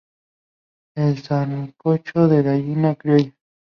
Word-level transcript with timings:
El 0.95 1.21
sancocho 1.21 2.27
de 2.27 2.41
gallina 2.41 2.95
criolla. 2.95 3.35